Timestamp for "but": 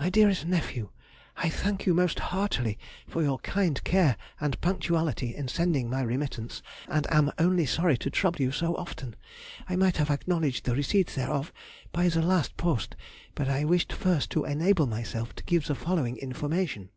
13.36-13.48